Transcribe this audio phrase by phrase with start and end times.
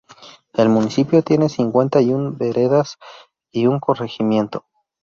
[0.53, 2.97] El municipio tiene cincuenta y una veredas
[3.51, 4.65] y un corregimiento.